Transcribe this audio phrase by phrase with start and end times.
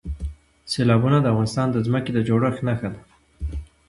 [0.71, 3.01] سیلابونه د افغانستان د ځمکې د جوړښت نښه ده.